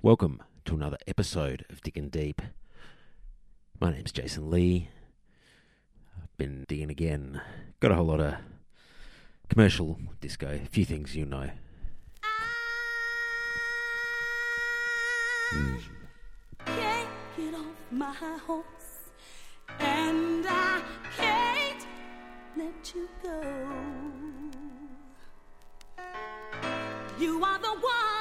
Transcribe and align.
Welcome 0.00 0.40
to 0.64 0.76
another 0.76 0.96
episode 1.08 1.64
of 1.70 1.82
Digging 1.82 2.08
Deep. 2.08 2.40
My 3.80 3.90
name's 3.90 4.12
Jason 4.12 4.48
Lee. 4.48 4.90
I've 6.16 6.36
been 6.36 6.64
digging 6.68 6.88
again. 6.88 7.40
Got 7.80 7.90
a 7.90 7.96
whole 7.96 8.04
lot 8.04 8.20
of 8.20 8.34
commercial 9.48 9.98
disco, 10.20 10.60
a 10.62 10.68
few 10.68 10.84
things 10.84 11.16
you 11.16 11.26
know. 11.26 11.50
Mm. 15.52 15.80
Can't 16.64 17.08
get 17.36 17.54
off 17.54 17.66
my 17.90 18.14
horse, 18.46 18.64
and 19.80 20.46
I 20.48 20.80
can't 21.16 21.86
let 22.56 22.94
you 22.94 23.08
go. 23.20 23.42
You 27.18 27.42
are 27.42 27.58
the 27.58 27.74
one. 27.80 28.17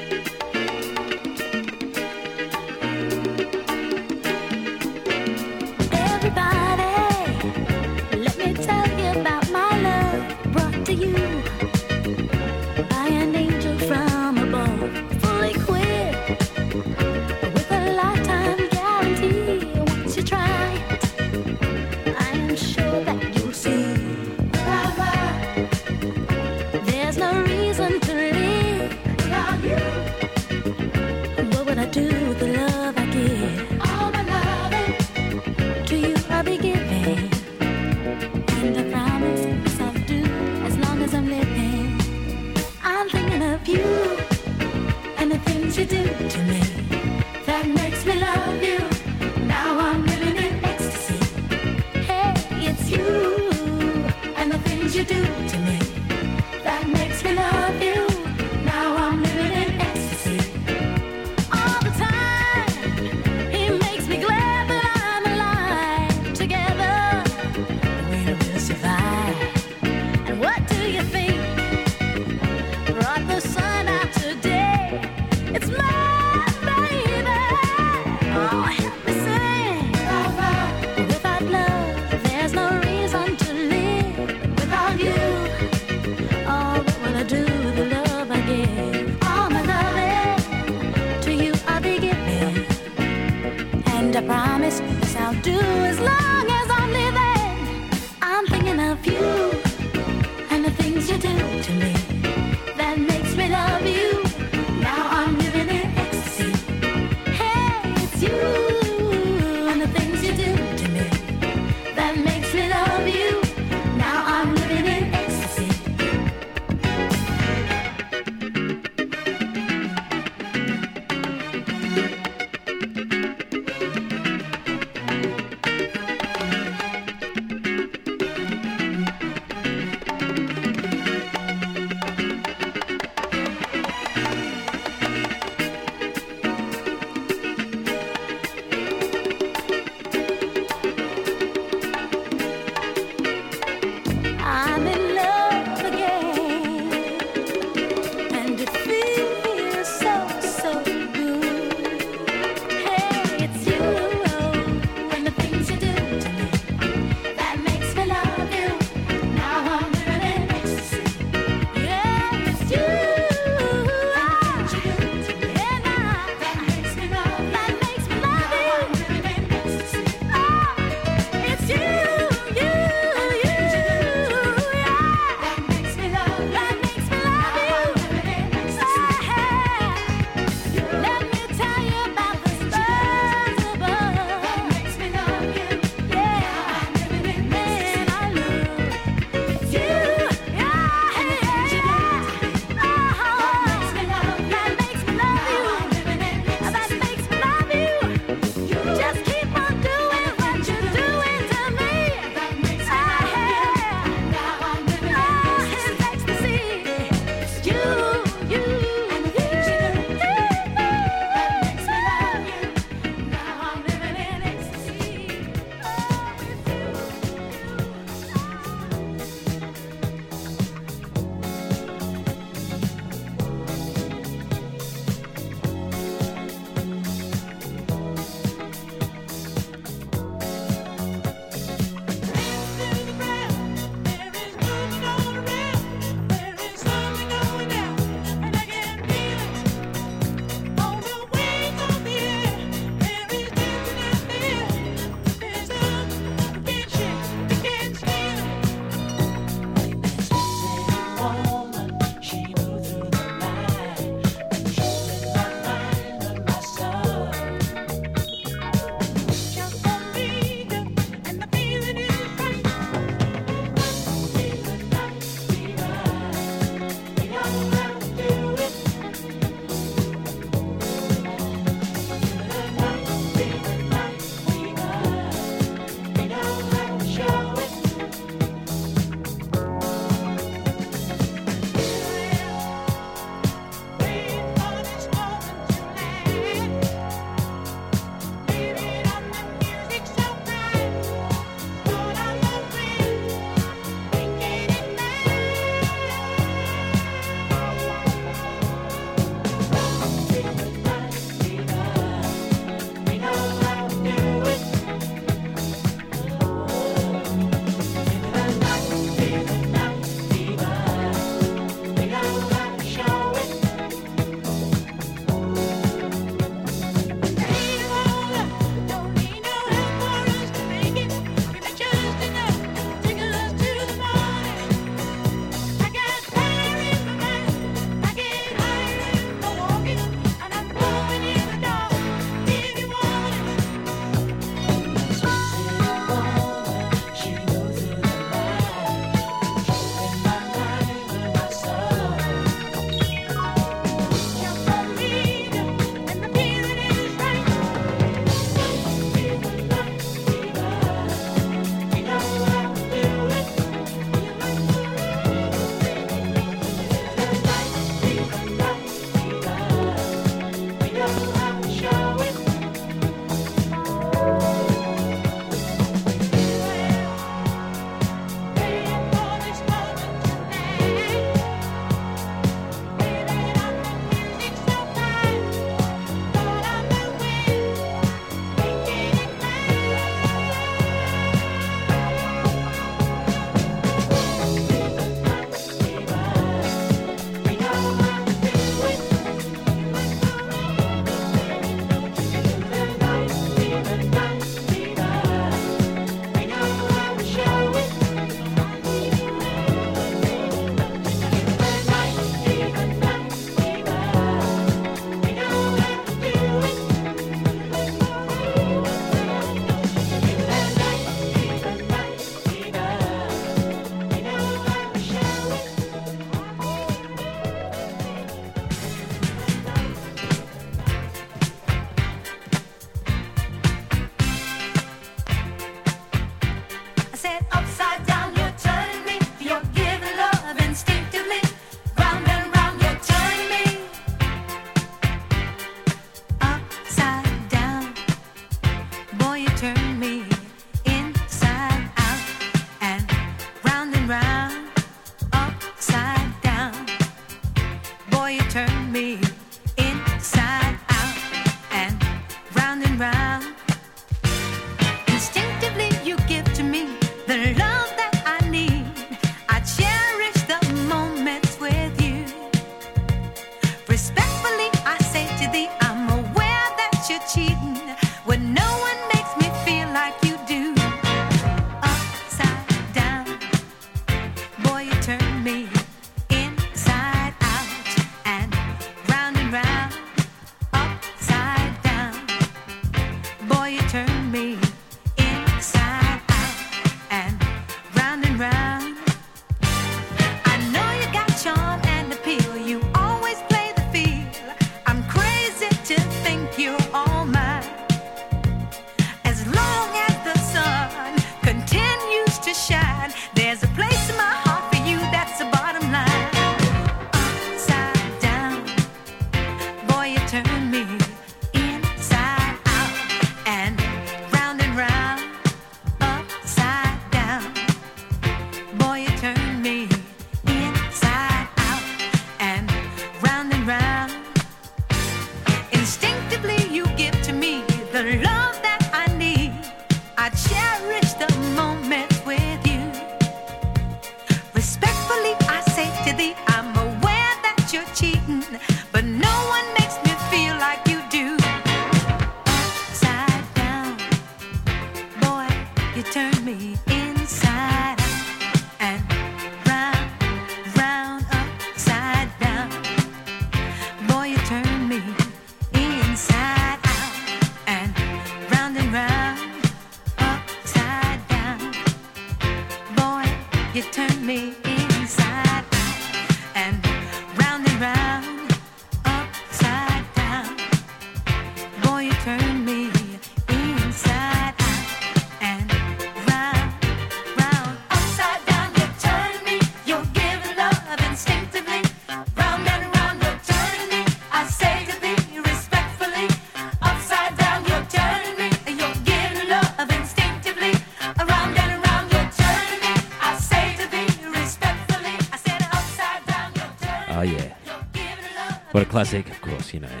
Classic, 599.04 599.30
of 599.30 599.40
course, 599.42 599.74
you 599.74 599.80
know. 599.80 600.00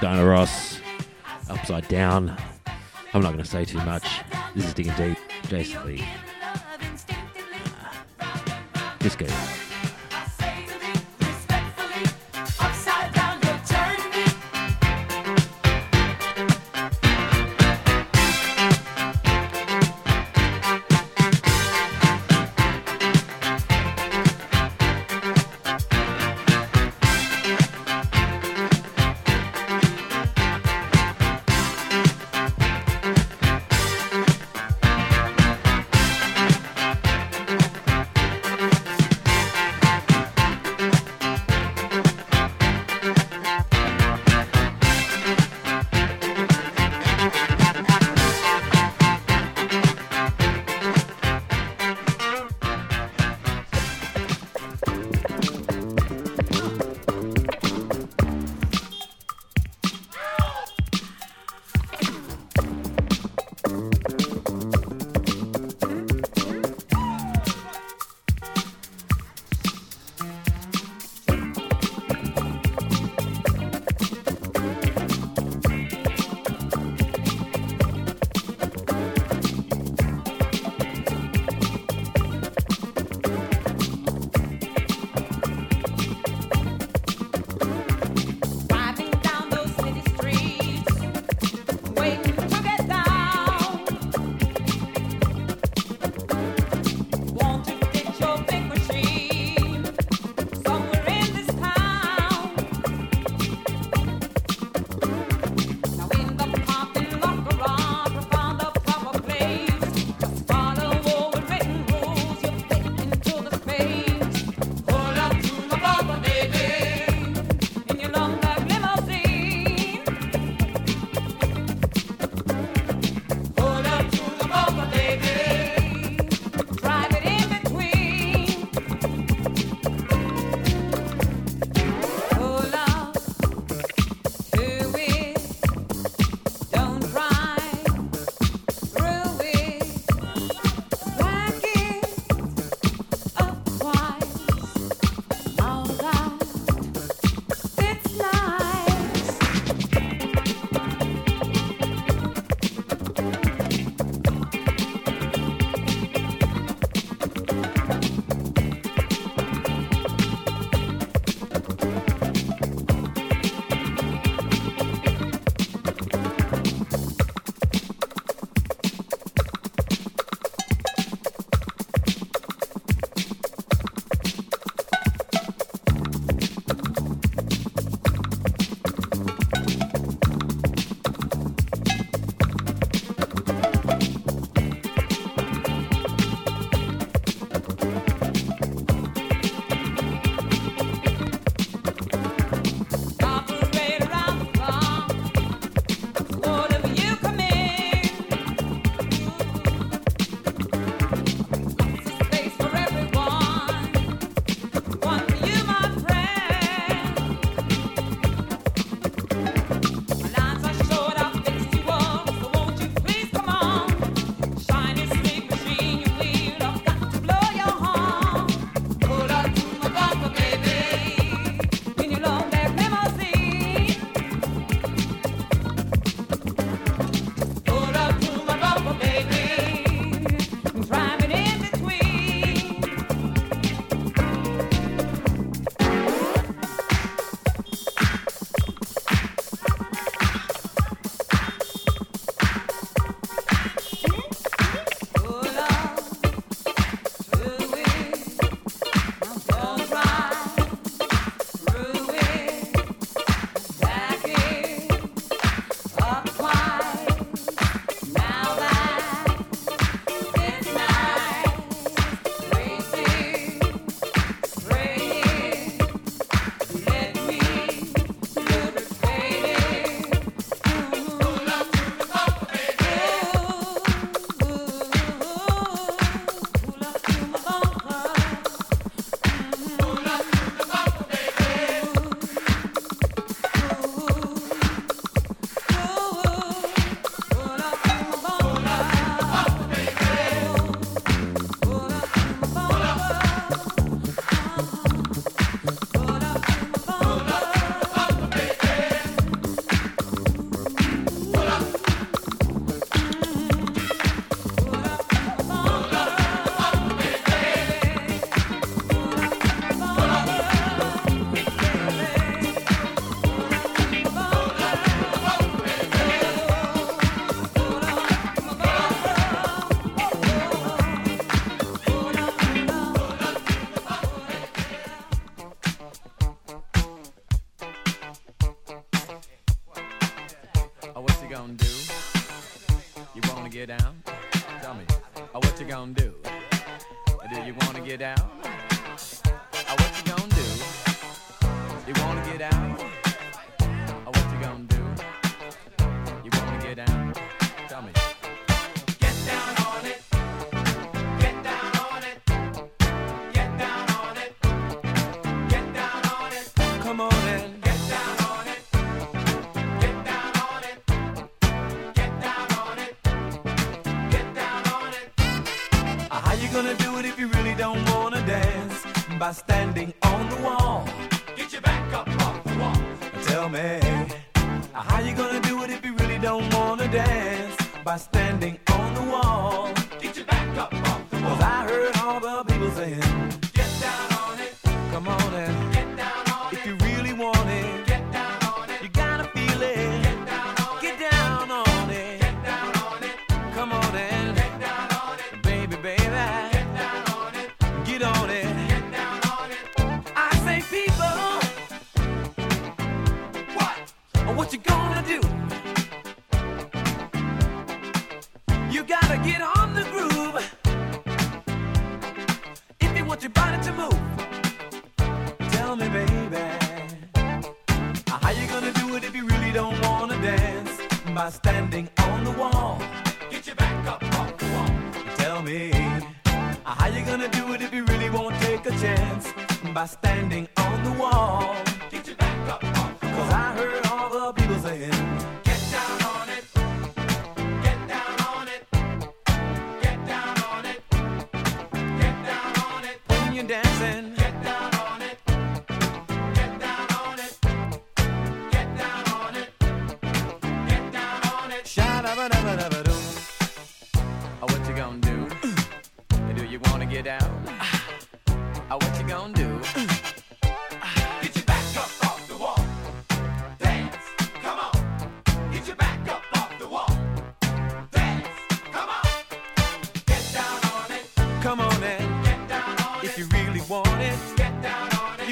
Diana 0.00 0.24
Ross, 0.24 0.78
Upside 1.50 1.88
Down. 1.88 2.36
I'm 3.12 3.20
not 3.20 3.32
going 3.32 3.42
to 3.42 3.44
say 3.44 3.64
too 3.64 3.78
much. 3.78 4.20
This 4.54 4.64
is 4.64 4.74
Digging 4.74 4.94
Deep, 4.94 5.18
Jason 5.48 5.84
Lee. 5.84 6.04
Uh, 8.20 8.94
disco. 9.00 9.26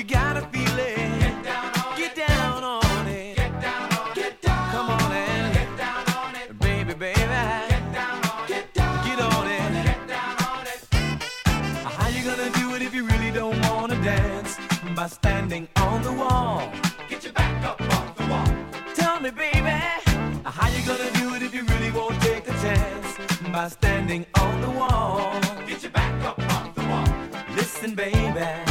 You 0.01 0.07
gotta 0.07 0.41
feel 0.47 0.79
it. 0.79 1.45
Get 1.95 2.17
down 2.17 2.65
on 2.65 3.07
it. 3.07 3.37
Get 3.37 3.61
down 3.61 3.93
on 3.93 4.17
it. 4.17 4.41
Come 4.41 4.89
on 4.89 5.13
and 5.13 5.53
Get 5.53 5.77
down 5.77 6.09
on 6.17 6.35
it. 6.37 6.59
Baby, 6.59 6.95
baby. 6.95 7.19
Get. 7.19 7.93
Down 7.93 9.05
Get 9.05 9.21
on 9.21 9.47
it. 9.47 9.85
Get 9.85 10.09
down 10.09 10.37
on 10.53 10.67
it. 10.67 10.81
How 11.85 12.09
you 12.09 12.25
gonna 12.25 12.49
do 12.53 12.75
it 12.77 12.81
if 12.81 12.95
you 12.95 13.05
really 13.05 13.31
don't 13.31 13.61
wanna 13.69 14.03
dance? 14.03 14.57
By 14.97 15.07
standing 15.07 15.69
on 15.77 16.03
the 16.03 16.13
wall. 16.13 16.73
Get 17.11 17.23
your 17.23 17.35
back 17.35 17.63
up 17.63 17.83
off 17.83 18.17
the 18.17 18.27
wall. 18.27 18.49
Tell 18.95 19.21
me, 19.21 19.31
baby. 19.31 19.83
How 20.45 20.69
you 20.71 20.83
gonna 20.87 21.11
do 21.21 21.35
it 21.35 21.43
if 21.43 21.55
you 21.55 21.65
really 21.65 21.91
won't 21.91 22.19
take 22.23 22.49
a 22.49 22.53
chance? 22.65 23.19
By 23.53 23.69
standing 23.69 24.25
on 24.39 24.63
the 24.63 24.71
wall. 24.71 25.39
Get 25.67 25.83
your 25.83 25.93
back 25.93 26.25
up 26.25 26.39
off 26.55 26.75
the 26.75 26.85
wall. 26.89 27.55
Listen, 27.55 27.95
baby. 27.95 28.70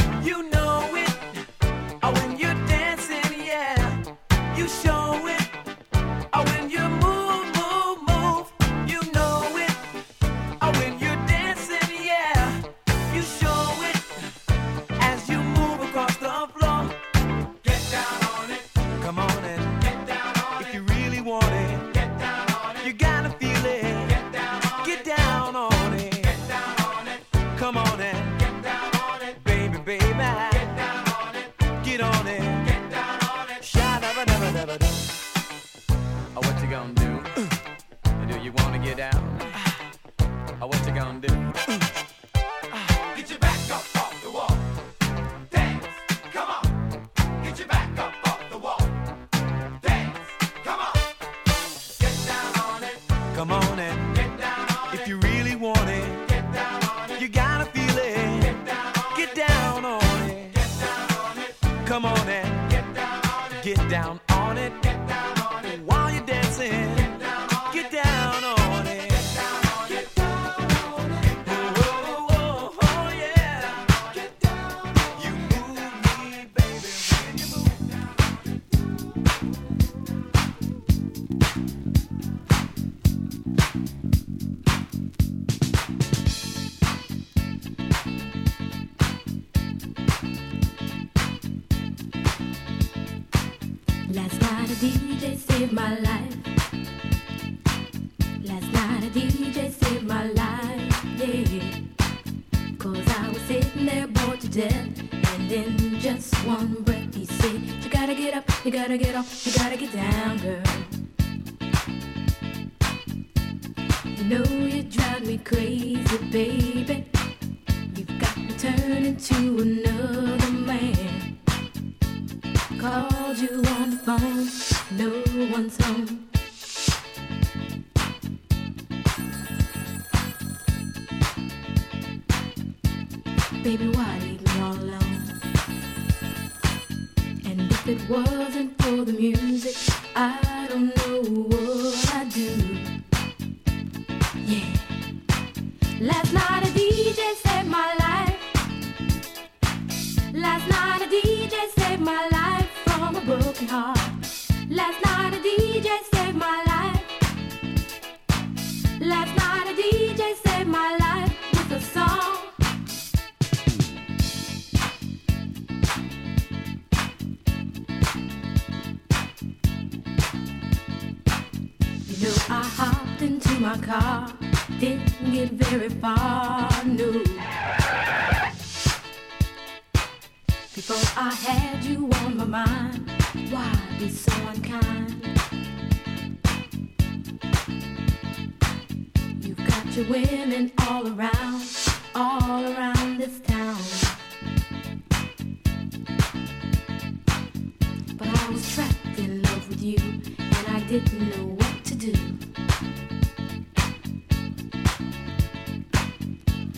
Was 198.52 198.74
trapped 198.74 199.18
in 199.18 199.42
love 199.42 199.68
with 199.68 199.82
you, 199.82 199.96
and 199.98 200.66
I 200.68 200.80
didn't 200.88 201.20
know 201.30 201.46
what 201.54 201.84
to 201.84 201.94
do. 201.94 202.12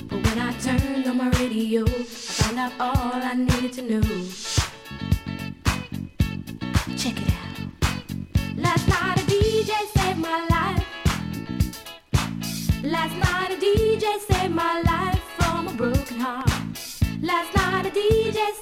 But 0.09 0.19
when 0.27 0.39
I 0.39 0.53
turned 0.61 1.07
on 1.07 1.17
my 1.17 1.31
radio, 1.41 1.85
I 1.85 2.03
found 2.03 2.59
out 2.59 2.73
all 2.79 3.23
I 3.31 3.35
needed 3.35 3.73
to 3.75 3.83
know. 3.83 4.03
Check 6.97 7.17
it 7.23 7.33
out. 7.41 7.59
Last 8.57 8.89
night 8.89 9.19
a 9.19 9.25
DJ 9.33 9.73
saved 9.97 10.19
my 10.19 10.47
life. 10.51 10.87
Last 12.85 13.17
night 13.17 13.51
a 13.51 13.57
DJ 13.57 14.19
saved 14.21 14.55
my 14.55 14.83
life 14.83 15.23
from 15.39 15.69
a 15.69 15.73
broken 15.73 16.21
heart. 16.21 16.51
Last 17.23 17.55
night 17.57 17.87
a 17.87 17.91
DJ 17.91 18.62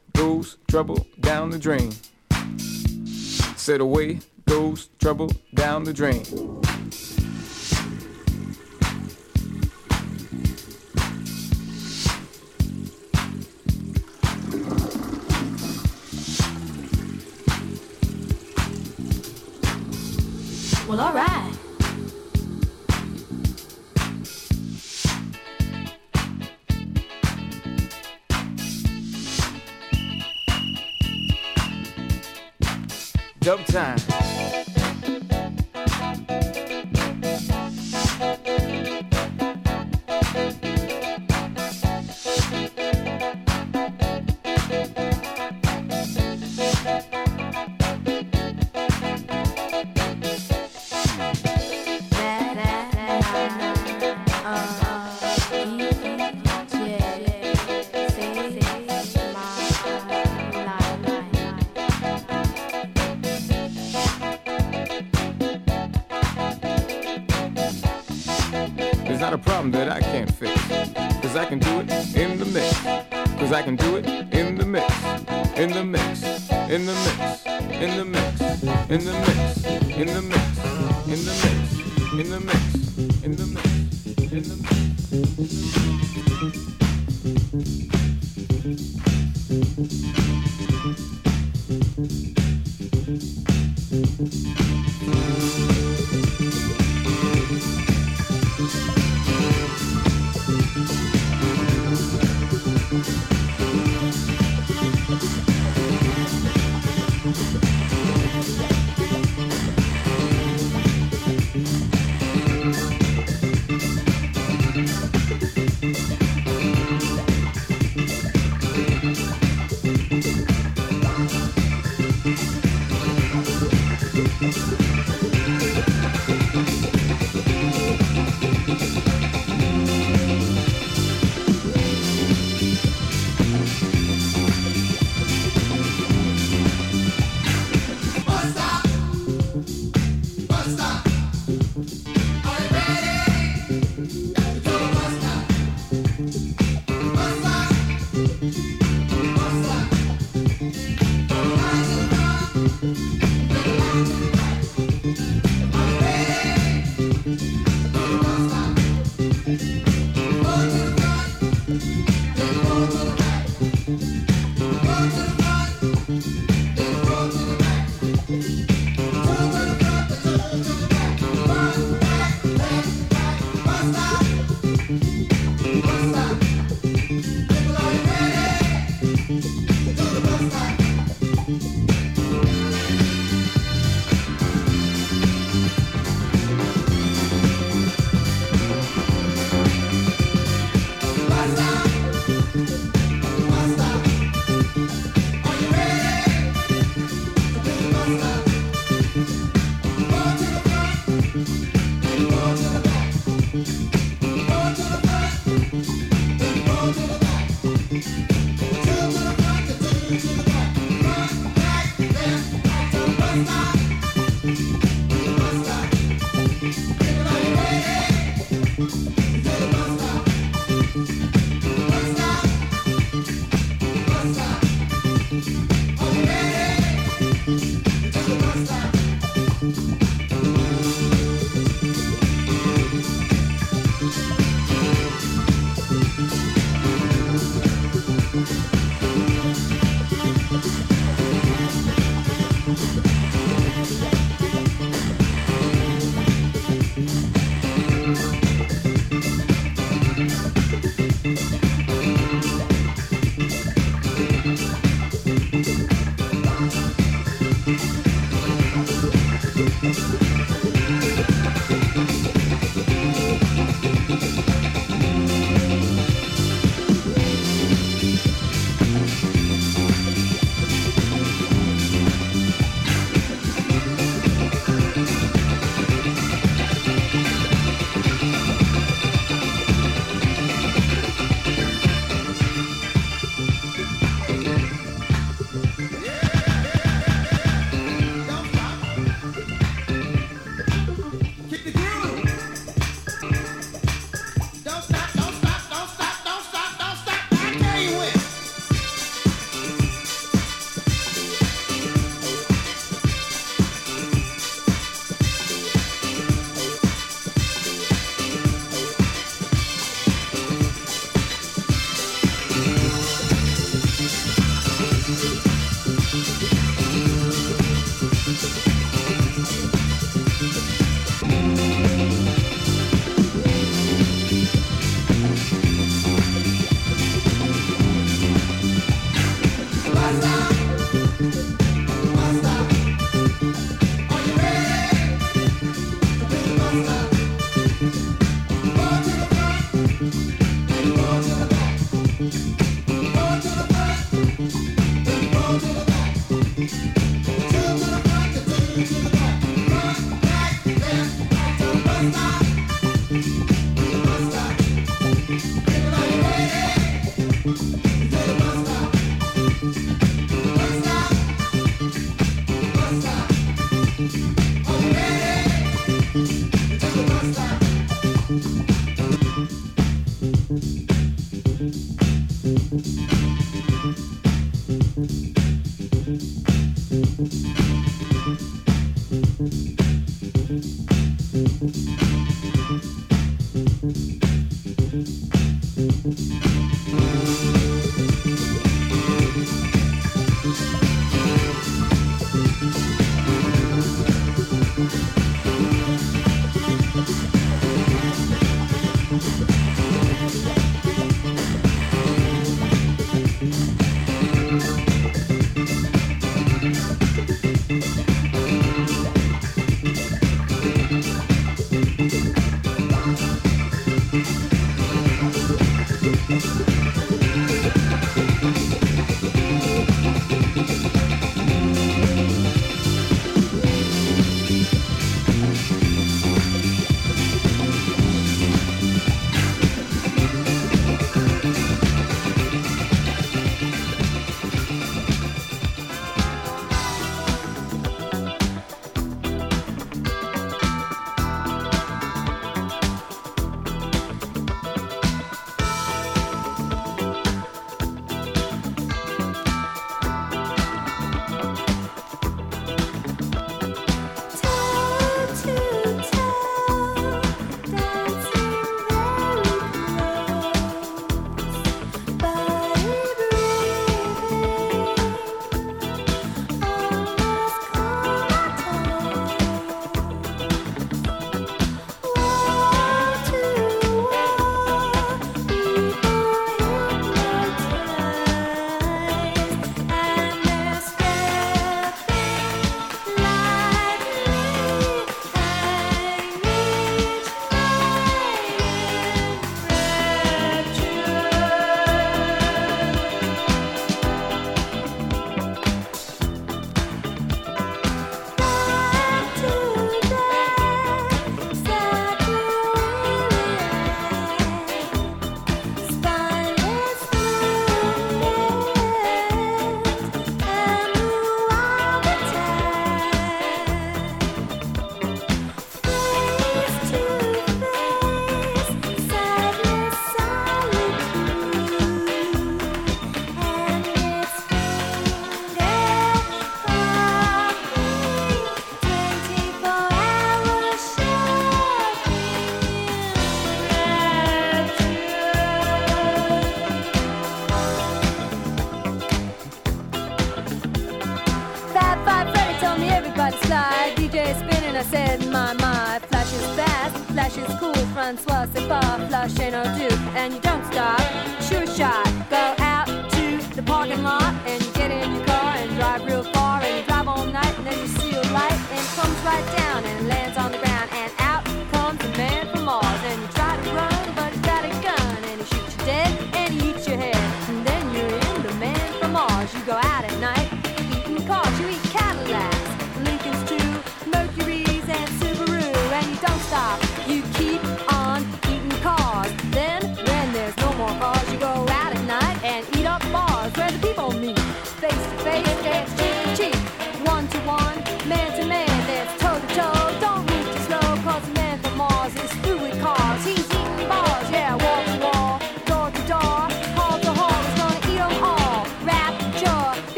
goes 0.13 0.57
trouble 0.67 1.05
down 1.19 1.49
the 1.49 1.59
drain. 1.59 1.91
Said 3.55 3.81
away 3.81 4.19
goes 4.47 4.89
trouble 4.99 5.31
down 5.53 5.83
the 5.83 5.93
drain. 5.93 6.23
Well, 20.87 20.99
alright. 20.99 21.31
Dub 21.31 21.40
sometimes. 33.51 34.30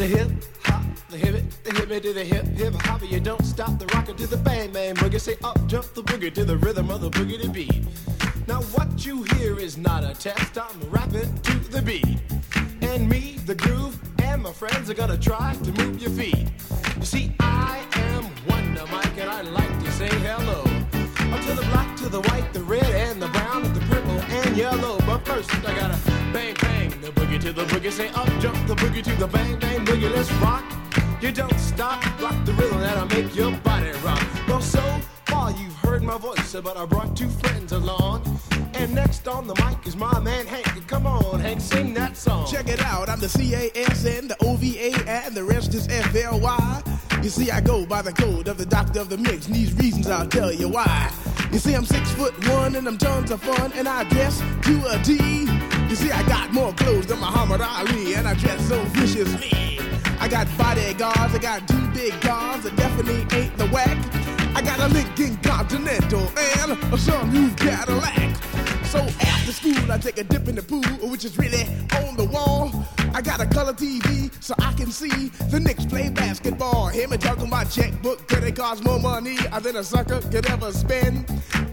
A 0.00 0.06
hip 0.06 0.30
hop, 0.62 0.82
the 1.10 1.18
hip 1.18 1.34
it, 1.34 1.44
the 1.62 1.74
hip 1.74 1.90
it 1.90 2.02
to 2.04 2.14
the 2.14 2.24
hip 2.24 2.46
hip 2.46 2.72
hop. 2.72 3.02
You 3.02 3.20
don't 3.20 3.44
stop 3.44 3.78
the 3.78 3.84
rocker 3.88 4.14
to 4.14 4.26
the 4.26 4.38
bang 4.38 4.72
bang 4.72 4.94
boogie. 4.94 5.20
Say 5.20 5.36
up 5.44 5.58
jump 5.66 5.92
the 5.92 6.02
boogie 6.02 6.32
to 6.32 6.42
the 6.42 6.56
rhythm 6.56 6.90
of 6.90 7.02
the 7.02 7.10
boogie 7.10 7.38
to 7.42 7.50
beat. 7.50 7.84
Now 8.48 8.62
what 8.72 9.04
you 9.04 9.24
hear 9.34 9.58
is 9.58 9.76
not 9.76 10.02
a 10.02 10.14
test. 10.14 10.56
I'm 10.56 10.80
rapping 10.88 11.34
to 11.42 11.52
the 11.70 11.82
beat, 11.82 12.16
and 12.80 13.10
me, 13.10 13.40
the 13.44 13.54
groove, 13.54 14.00
and 14.22 14.42
my 14.42 14.54
friends 14.54 14.88
are 14.88 14.94
gonna 14.94 15.18
try 15.18 15.54
to 15.64 15.72
move 15.72 16.00
your 16.00 16.12
feet. 16.12 16.48
You 16.96 17.04
see, 17.04 17.36
I 17.38 17.84
am 17.92 18.24
Wonder 18.48 18.86
Mike, 18.90 19.18
and 19.18 19.28
I 19.28 19.42
like 19.42 19.84
to 19.84 19.92
say 19.92 20.08
hello. 20.08 20.62
Up 21.30 21.42
to 21.42 21.52
the 21.52 21.66
black, 21.72 21.94
to 21.98 22.08
the 22.08 22.22
white, 22.22 22.50
the 22.54 22.60
the 22.60 22.64
the 22.64 22.69
and 24.50 24.58
yellow. 24.58 24.98
But 25.06 25.26
first, 25.26 25.54
I 25.54 25.74
gotta 25.74 25.98
bang 26.32 26.54
bang 26.60 26.90
the 27.00 27.08
boogie 27.08 27.40
to 27.40 27.52
the 27.52 27.64
boogie. 27.64 27.92
Say 27.92 28.08
up 28.08 28.28
jump 28.40 28.56
the 28.66 28.74
boogie 28.74 29.02
to 29.02 29.14
the 29.16 29.26
bang 29.26 29.58
bang 29.58 29.84
boogie. 29.84 30.10
Let's 30.14 30.30
rock. 30.34 30.64
You 31.20 31.32
don't 31.32 31.58
stop, 31.58 32.02
rock 32.20 32.34
the 32.44 32.52
rhythm 32.54 32.80
that'll 32.80 33.06
make 33.06 33.34
your 33.36 33.52
body 33.58 33.92
rock. 34.02 34.22
Well, 34.48 34.62
so 34.62 34.80
far 35.26 35.50
you've 35.52 35.76
heard 35.76 36.02
my 36.02 36.16
voice, 36.16 36.56
but 36.62 36.76
I 36.76 36.86
brought 36.86 37.16
two 37.16 37.28
friends 37.28 37.72
along. 37.72 38.40
And 38.74 38.94
next 38.94 39.28
on 39.28 39.46
the 39.46 39.54
mic 39.56 39.86
is 39.86 39.96
my 39.96 40.18
man 40.20 40.46
Hank. 40.46 40.86
Come 40.86 41.06
on, 41.06 41.40
Hank, 41.40 41.60
sing 41.60 41.92
that 41.94 42.16
song. 42.16 42.46
Check 42.50 42.68
it 42.68 42.80
out, 42.82 43.08
I'm 43.10 43.20
the 43.20 43.26
CASN, 43.26 44.28
the 44.28 44.36
OVA, 44.42 45.08
and 45.08 45.34
the 45.34 45.44
rest 45.44 45.74
is 45.74 45.86
FLY. 45.86 46.99
You 47.22 47.28
see, 47.28 47.50
I 47.50 47.60
go 47.60 47.84
by 47.84 48.00
the 48.00 48.12
code 48.12 48.48
of 48.48 48.56
the 48.56 48.64
doctor 48.64 48.98
of 48.98 49.10
the 49.10 49.18
mix, 49.18 49.46
and 49.46 49.54
these 49.54 49.74
reasons 49.74 50.08
I'll 50.08 50.26
tell 50.26 50.50
you 50.50 50.68
why. 50.70 51.12
You 51.52 51.58
see, 51.58 51.74
I'm 51.74 51.84
six 51.84 52.10
foot 52.12 52.32
one, 52.48 52.76
and 52.76 52.88
I'm 52.88 52.96
tons 52.96 53.30
of 53.30 53.42
fun, 53.42 53.72
and 53.74 53.86
I 53.86 54.04
dress 54.04 54.38
to 54.38 54.82
a 54.88 55.02
T. 55.02 55.18
You 55.88 55.96
see, 55.96 56.10
I 56.10 56.22
got 56.26 56.52
more 56.54 56.72
clothes 56.72 57.06
than 57.06 57.20
Muhammad 57.20 57.60
Ali, 57.60 58.14
and 58.14 58.26
I 58.26 58.32
dress 58.34 58.66
so 58.66 58.82
viciously. 58.84 59.78
I 60.18 60.28
got 60.28 60.46
bodyguards, 60.56 61.34
I 61.34 61.38
got 61.38 61.68
two 61.68 61.86
big 61.88 62.18
guns 62.22 62.64
that 62.64 62.74
definitely 62.76 63.26
ain't 63.38 63.56
the 63.58 63.66
whack. 63.68 63.98
I 64.56 64.62
got 64.62 64.80
a 64.80 64.88
Lincoln 64.88 65.36
Continental 65.42 66.22
and 66.22 66.72
a 66.72 66.96
sunroof 66.96 67.56
Cadillac. 67.58 68.36
So 68.86 68.98
after 68.98 69.52
school, 69.52 69.92
I 69.92 69.98
take 69.98 70.18
a 70.18 70.24
dip 70.24 70.48
in 70.48 70.54
the 70.54 70.62
pool, 70.62 70.82
which 71.10 71.26
is 71.26 71.38
really 71.38 71.64
on 71.96 72.16
the 72.16 72.24
wall. 72.24 72.72
I 73.14 73.20
got 73.22 73.40
a 73.40 73.46
color 73.46 73.72
TV 73.72 74.30
so 74.42 74.54
I 74.58 74.72
can 74.72 74.90
see 74.90 75.28
the 75.50 75.58
Knicks 75.58 75.84
play 75.84 76.10
basketball. 76.10 76.88
Him 76.88 77.12
and 77.12 77.20
juggle 77.20 77.46
my 77.46 77.64
checkbook, 77.64 78.26
credit 78.28 78.56
cards 78.56 78.82
more 78.82 78.98
money 78.98 79.36
than 79.62 79.76
a 79.76 79.84
sucker 79.84 80.20
could 80.20 80.48
ever 80.48 80.72
spend. 80.72 81.26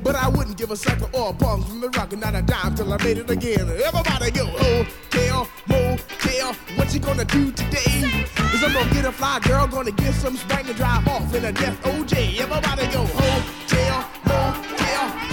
But 0.04 0.16
I 0.16 0.28
wouldn't 0.30 0.58
give 0.58 0.72
a 0.72 0.76
sucker 0.76 1.10
or 1.14 1.30
a 1.30 1.34
punk 1.34 1.68
from 1.68 1.82
the 1.82 1.90
rock 1.90 2.12
and 2.14 2.22
not 2.22 2.36
a 2.36 2.42
dime 2.42 2.76
till 2.76 2.92
I 2.92 2.98
made 3.04 3.18
it 3.18 3.30
again. 3.30 3.70
Everybody 3.70 4.32
go, 4.32 4.46
hotel, 4.46 5.48
motel, 5.68 6.54
what 6.76 6.94
you 6.94 7.00
gonna 7.00 7.26
do 7.26 7.52
today? 7.52 8.26
Is 8.54 8.64
I'm 8.64 8.74
gonna 8.74 8.94
get 8.94 9.06
a 9.06 9.12
fly 9.12 9.40
girl, 9.42 9.68
gonna 9.68 9.92
get 9.92 10.14
some 10.16 10.36
spank 10.36 10.68
and 10.68 10.78
drive 10.78 11.08
off 11.08 11.34
in 11.36 11.46
a 11.46 11.52
death 11.52 11.82
OJ. 11.84 12.40
Everybody 12.40 12.88
go, 12.92 13.06
hotel, 13.06 14.10
motel, 14.26 15.27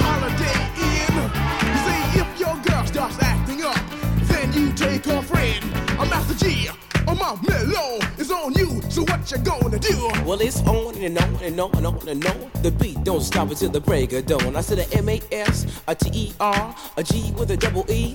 I'm 5.99 6.11
Master 6.11 6.45
G. 6.45 6.69
My 7.07 7.39
mellow 7.47 7.99
is 8.19 8.31
on 8.31 8.53
you, 8.55 8.83
so 8.91 9.03
what 9.03 9.31
you 9.31 9.39
gonna 9.39 9.79
do? 9.79 10.11
Well, 10.27 10.41
it's 10.41 10.61
on 10.63 10.97
and 10.97 11.17
on 11.17 11.37
and 11.37 11.61
on 11.61 11.71
and 11.77 11.87
on 11.87 12.09
and 12.09 12.27
on. 12.27 12.51
The 12.63 12.73
beat 12.73 13.05
don't 13.05 13.21
stop 13.21 13.51
until 13.51 13.71
the 13.71 13.81
break 13.81 14.13
of 14.13 14.27
dawn. 14.27 14.57
I 14.57 14.61
said 14.61 14.79
a 14.81 14.97
M 14.97 15.09
A 15.09 15.21
S, 15.31 15.67
a 15.87 15.95
T 15.95 16.11
E 16.13 16.33
R, 16.41 16.77
a 16.97 17.03
G 17.03 17.33
with 17.39 17.53
a 17.53 17.57
double 17.57 17.89
E. 17.89 18.15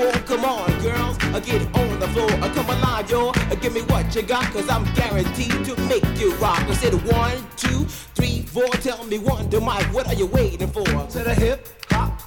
Come 0.00 0.46
on, 0.46 0.70
girls, 0.80 1.18
I 1.34 1.40
get 1.40 1.60
on 1.76 2.00
the 2.00 2.08
floor. 2.08 2.30
I 2.30 2.48
come 2.54 2.70
alive, 2.70 3.10
yo. 3.10 3.28
Uh, 3.28 3.54
Give 3.56 3.74
me 3.74 3.82
what 3.82 4.14
you 4.14 4.22
got, 4.22 4.44
cause 4.46 4.66
I'm 4.70 4.84
guaranteed 4.94 5.62
to 5.66 5.76
make 5.82 6.04
you 6.18 6.32
rock. 6.36 6.60
I 6.60 6.72
said 6.72 6.94
one, 7.06 7.36
two, 7.56 7.84
three, 8.14 8.40
four. 8.42 8.68
Tell 8.80 9.04
me 9.04 9.18
one, 9.18 9.50
Mike, 9.62 9.92
what 9.92 10.06
are 10.08 10.14
you 10.14 10.24
waiting 10.24 10.68
for? 10.68 10.84
To 10.84 11.18
the 11.18 11.34
hip 11.34 11.68
hop, 11.90 12.19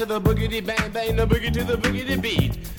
To 0.00 0.06
the 0.06 0.18
boogity 0.18 0.64
bang 0.64 0.90
bang, 0.92 1.14
the 1.14 1.26
boogie 1.26 1.52
to 1.52 1.62
the 1.62 1.76
boogity 1.76 2.18
beat. 2.22 2.69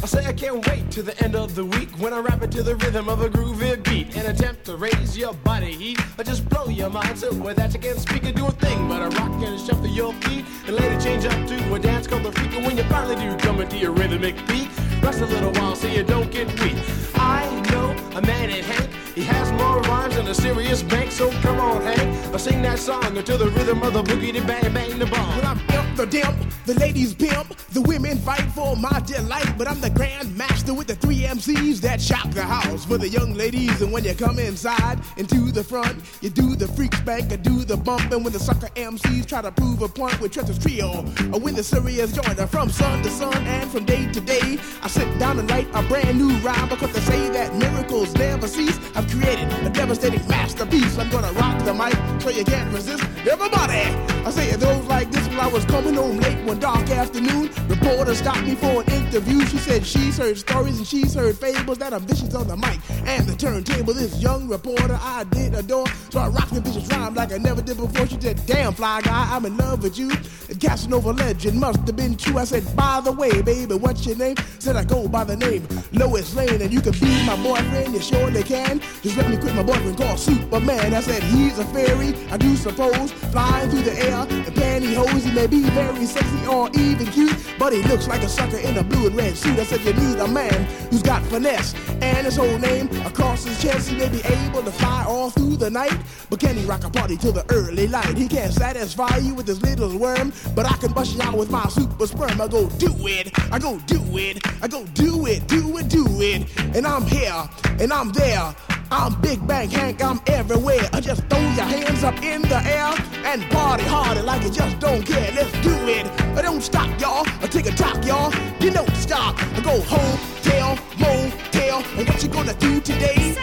I 0.00 0.06
say 0.06 0.26
I 0.26 0.32
can't 0.32 0.64
wait 0.68 0.90
to 0.92 1.02
the 1.02 1.18
end 1.24 1.34
of 1.34 1.56
the 1.56 1.64
week 1.64 1.90
when 1.98 2.12
I 2.12 2.20
rap 2.20 2.42
it 2.42 2.52
to 2.52 2.62
the 2.62 2.76
rhythm 2.76 3.08
of 3.08 3.20
a 3.20 3.28
groovy 3.28 3.82
beat. 3.82 4.16
And 4.16 4.28
attempt 4.28 4.64
to 4.66 4.76
raise 4.76 5.18
your 5.18 5.34
body 5.34 5.72
heat. 5.72 5.98
Or 6.16 6.24
just 6.24 6.48
blow 6.48 6.68
your 6.68 6.88
mind 6.88 7.18
so 7.18 7.30
that 7.30 7.74
you 7.74 7.80
can't 7.80 7.98
speak 7.98 8.24
or 8.24 8.32
do 8.32 8.46
a 8.46 8.52
thing 8.52 8.88
but 8.88 9.02
a 9.02 9.08
rock 9.18 9.42
and 9.42 9.58
shuffle 9.58 9.88
your 9.88 10.12
feet. 10.22 10.44
And 10.66 10.76
later 10.76 11.00
change 11.00 11.24
up 11.24 11.48
to 11.48 11.74
a 11.74 11.78
dance 11.80 12.06
called 12.06 12.22
the 12.22 12.32
freak. 12.32 12.52
And 12.54 12.64
when 12.64 12.76
you 12.76 12.84
finally 12.84 13.16
do 13.16 13.36
come 13.38 13.60
into 13.60 13.76
your 13.76 13.92
rhythmic 13.92 14.36
beat. 14.46 14.68
Rest 15.02 15.20
a 15.20 15.26
little 15.26 15.52
while 15.52 15.74
so 15.74 15.88
you 15.88 16.04
don't 16.04 16.30
get 16.30 16.46
weak. 16.60 16.76
I 17.14 17.48
know 17.70 17.90
a 18.16 18.22
man 18.22 18.50
named 18.50 18.66
Hank 18.66 18.97
he 19.18 19.24
has 19.24 19.50
more 19.52 19.80
rhymes 19.90 20.14
than 20.14 20.28
a 20.28 20.34
serious 20.34 20.80
bank 20.84 21.10
so 21.10 21.28
come 21.42 21.58
on 21.58 21.82
Hank 21.82 22.34
I 22.34 22.36
sing 22.36 22.62
that 22.62 22.78
song 22.78 23.16
until 23.16 23.36
the 23.36 23.48
rhythm 23.48 23.82
of 23.82 23.92
the 23.92 24.02
boogie 24.04 24.32
the 24.32 24.46
bang 24.46 24.72
bang 24.72 24.96
the 24.98 25.06
bomb 25.06 25.36
When 25.36 25.44
I'm 25.44 25.58
the 25.98 26.06
dimp, 26.06 26.64
the 26.64 26.74
ladies 26.74 27.12
pimp, 27.12 27.56
the 27.72 27.80
women 27.80 28.18
fight 28.18 28.46
for 28.52 28.76
my 28.76 29.00
delight. 29.00 29.52
But 29.58 29.66
I'm 29.66 29.80
the 29.80 29.90
grand 29.90 30.36
master 30.36 30.72
with 30.72 30.86
the 30.86 30.94
three 30.94 31.22
MCs 31.22 31.80
that 31.80 32.00
shock 32.00 32.30
the 32.30 32.44
house 32.44 32.84
for 32.84 32.98
the 32.98 33.08
young 33.08 33.34
ladies. 33.34 33.82
And 33.82 33.90
when 33.90 34.04
you 34.04 34.14
come 34.14 34.38
inside 34.38 35.00
into 35.16 35.50
the 35.50 35.64
front, 35.64 35.96
you 36.20 36.30
do 36.30 36.54
the 36.54 36.68
freak 36.68 36.94
spank, 36.94 37.32
or 37.32 37.36
do 37.36 37.64
the 37.64 37.76
bump. 37.76 38.12
And 38.12 38.22
when 38.22 38.32
the 38.32 38.38
sucker 38.38 38.68
MCs 38.76 39.26
try 39.26 39.42
to 39.42 39.50
prove 39.50 39.82
a 39.82 39.88
point 39.88 40.20
with 40.20 40.30
Trent's 40.30 40.56
trio, 40.58 41.04
or 41.32 41.40
when 41.40 41.56
the 41.56 41.64
serious 41.64 42.12
joiner 42.12 42.46
from 42.46 42.70
sun 42.70 43.02
to 43.02 43.10
sun 43.10 43.34
and 43.34 43.68
from 43.68 43.84
day 43.84 44.06
to 44.12 44.20
day, 44.20 44.58
I 44.80 44.86
sit 44.86 45.18
down 45.18 45.40
and 45.40 45.50
write 45.50 45.66
a 45.74 45.82
brand 45.82 46.16
new 46.16 46.30
rhyme 46.46 46.68
because 46.68 46.92
they 46.92 47.00
say 47.00 47.28
that 47.30 47.56
miracles 47.56 48.14
never 48.14 48.46
cease. 48.46 48.78
I've 48.94 49.07
created 49.08 49.50
a 49.66 49.70
devastating 49.70 50.26
masterpiece. 50.28 50.98
I'm 50.98 51.10
gonna 51.10 51.32
rock 51.32 51.64
the 51.64 51.74
mic 51.74 51.94
so 52.22 52.30
you 52.30 52.44
can't 52.44 52.72
resist. 52.72 53.04
Everybody, 53.26 53.82
I 54.24 54.30
say 54.30 54.50
it 54.50 54.60
goes 54.60 54.84
like 54.86 55.10
this 55.10 55.26
when 55.28 55.40
I 55.40 55.48
was 55.48 55.64
coming 55.64 55.94
home 55.94 56.18
late 56.18 56.44
one 56.46 56.58
dark 56.58 56.88
afternoon. 56.90 57.50
Reporter 57.68 58.14
stopped 58.14 58.42
me 58.42 58.54
for 58.54 58.82
an 58.82 58.92
interview. 58.92 59.44
She 59.46 59.58
said 59.58 59.86
she's 59.86 60.16
heard 60.18 60.38
stories 60.38 60.78
and 60.78 60.86
she's 60.86 61.14
heard 61.14 61.36
fables 61.36 61.78
that 61.78 61.92
are 61.92 62.00
vicious 62.00 62.34
on 62.34 62.48
the 62.48 62.56
mic 62.56 62.78
and 63.06 63.26
the 63.26 63.36
turntable. 63.36 63.94
This 63.94 64.20
young 64.20 64.48
reporter 64.48 64.98
I 65.00 65.24
did 65.24 65.54
adore, 65.54 65.86
so 66.10 66.20
I 66.20 66.28
rocked 66.28 66.54
the 66.54 66.60
vicious 66.60 66.86
rhyme 66.88 67.14
like 67.14 67.32
I 67.32 67.38
never 67.38 67.62
did 67.62 67.76
before. 67.76 68.06
She 68.06 68.20
said, 68.20 68.44
"Damn 68.46 68.74
fly 68.74 69.00
guy, 69.02 69.28
I'm 69.34 69.44
in 69.46 69.56
love 69.56 69.82
with 69.82 69.98
you." 69.98 70.08
The 70.48 70.54
Casanova 70.54 71.12
legend 71.12 71.60
must 71.60 71.80
have 71.86 71.96
been 71.96 72.16
true. 72.16 72.38
I 72.38 72.44
said, 72.44 72.64
"By 72.76 73.00
the 73.00 73.12
way, 73.12 73.42
baby, 73.42 73.74
what's 73.74 74.06
your 74.06 74.16
name?" 74.16 74.36
Said 74.58 74.76
I 74.76 74.84
go 74.84 75.08
by 75.08 75.24
the 75.24 75.36
name 75.36 75.66
Lois 75.92 76.34
Lane, 76.34 76.60
and 76.62 76.72
you 76.72 76.80
can 76.80 76.92
be 76.92 77.24
my 77.24 77.36
boyfriend. 77.42 77.94
You 77.94 78.00
surely 78.00 78.42
can. 78.42 78.80
Just 79.02 79.16
let 79.16 79.30
me 79.30 79.36
quit 79.36 79.54
my 79.54 79.62
boyfriend 79.62 79.96
called 79.96 80.18
Superman. 80.18 80.92
I 80.92 81.00
said 81.00 81.22
he's 81.22 81.58
a 81.58 81.64
fairy, 81.66 82.14
I 82.30 82.36
do 82.36 82.56
suppose, 82.56 83.12
flying 83.30 83.70
through 83.70 83.82
the 83.82 83.92
air 83.92 84.22
in 84.28 84.52
pantyhose. 84.54 85.24
He 85.24 85.30
may 85.30 85.46
be 85.46 85.62
very 85.70 86.04
sexy 86.04 86.46
or 86.46 86.68
even 86.74 87.06
cute, 87.06 87.36
but 87.60 87.72
he 87.72 87.82
looks 87.84 88.08
like 88.08 88.22
a 88.22 88.28
sucker 88.28 88.58
in 88.58 88.76
a 88.76 88.82
blue 88.82 89.06
and 89.06 89.14
red 89.14 89.36
suit. 89.36 89.56
I 89.58 89.64
said 89.64 89.84
you 89.84 89.92
need 89.92 90.18
a 90.18 90.26
man 90.26 90.64
who's 90.90 91.02
got 91.02 91.22
finesse 91.26 91.74
and 92.02 92.26
his 92.26 92.36
whole 92.36 92.58
name 92.58 92.88
across 93.06 93.44
his 93.44 93.60
chest. 93.62 93.88
He 93.88 93.96
may 93.96 94.08
be 94.08 94.20
able 94.24 94.64
to 94.64 94.72
fly 94.72 95.04
all 95.06 95.30
through 95.30 95.56
the 95.58 95.70
night, 95.70 95.96
but 96.28 96.40
can 96.40 96.56
he 96.56 96.64
rock 96.64 96.82
a 96.82 96.90
party 96.90 97.16
till 97.16 97.32
the 97.32 97.44
early 97.52 97.86
light? 97.86 98.16
He 98.16 98.26
can't 98.26 98.52
satisfy 98.52 99.18
you 99.18 99.34
with 99.34 99.46
his 99.46 99.62
little 99.62 99.96
worm, 99.96 100.32
but 100.56 100.66
I 100.66 100.76
can 100.76 100.92
bust 100.92 101.14
you 101.14 101.22
out 101.22 101.36
with 101.36 101.50
my 101.50 101.68
super 101.68 102.06
sperm. 102.06 102.40
I 102.40 102.48
go 102.48 102.68
do 102.70 102.92
it, 103.06 103.30
I 103.52 103.60
go 103.60 103.78
do 103.86 104.00
it, 104.18 104.44
I 104.60 104.66
go 104.66 104.84
do 104.86 105.26
it, 105.26 105.46
do 105.46 105.78
it, 105.78 105.88
do 105.88 106.04
it, 106.20 106.48
and 106.74 106.84
I'm 106.84 107.06
here 107.06 107.48
and 107.78 107.92
I'm 107.92 108.10
there. 108.10 108.54
I'm 108.90 109.20
Big 109.20 109.46
Bang 109.46 109.70
Hank, 109.70 110.02
I'm 110.02 110.20
everywhere. 110.26 110.88
I 110.92 111.00
just 111.00 111.22
throw 111.28 111.40
your 111.40 111.64
hands 111.64 112.04
up 112.04 112.22
in 112.22 112.42
the 112.42 112.60
air 112.64 112.94
and 113.26 113.42
party 113.50 113.84
harder 113.84 114.22
like 114.22 114.42
you 114.42 114.50
just 114.50 114.78
don't 114.78 115.04
care. 115.04 115.30
Let's 115.32 115.52
do 115.62 115.74
it. 115.88 116.06
I 116.36 116.42
don't 116.42 116.62
stop, 116.62 116.88
y'all. 117.00 117.24
I 117.42 117.46
take 117.46 117.66
a 117.66 117.72
talk, 117.72 118.04
y'all. 118.04 118.32
You 118.60 118.70
don't 118.70 118.94
stop. 118.96 119.36
I 119.56 119.60
go 119.60 119.80
home, 119.82 120.18
tell, 120.42 120.78
motel. 120.98 121.82
And 121.96 122.08
what 122.08 122.22
you 122.22 122.28
gonna 122.28 122.54
do 122.54 122.80
today? 122.80 123.36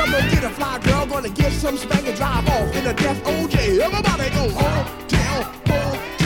I'm 0.00 0.12
gonna 0.12 0.30
get 0.30 0.44
a 0.44 0.50
fly 0.50 0.78
girl, 0.78 1.06
gonna 1.06 1.28
get 1.28 1.52
some 1.52 1.76
spank 1.76 2.06
and 2.06 2.16
drive 2.16 2.48
off 2.48 2.74
in 2.76 2.86
a 2.86 2.94
death 2.94 3.22
OJ. 3.24 3.80
Everybody 3.80 4.30
go 4.30 4.48
home, 4.48 4.86
tell, 5.08 5.42
motel, 5.66 6.17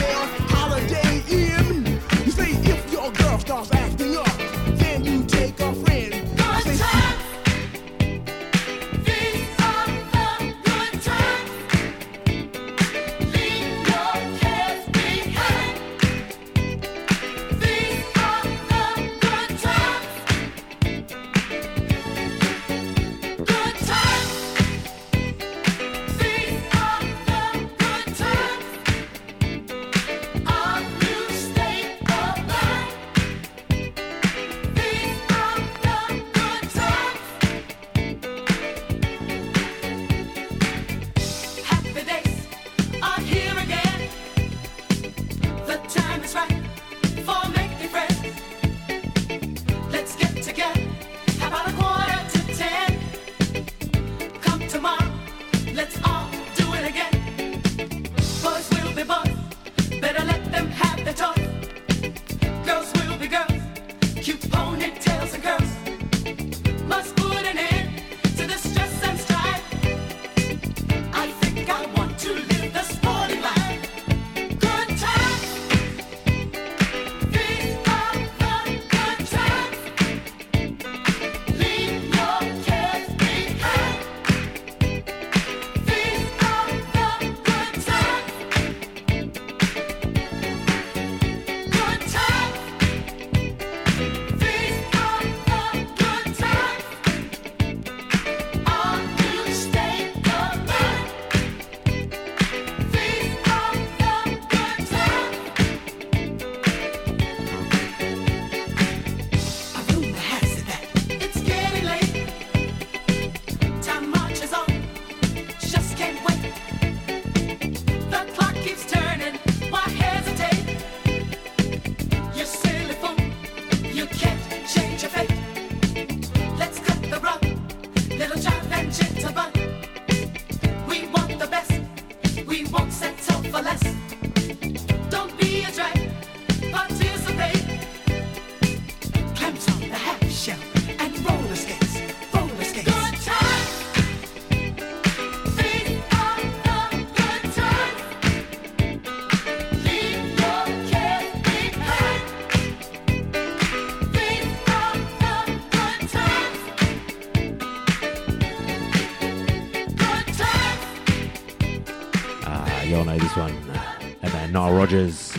Rogers, 164.93 165.35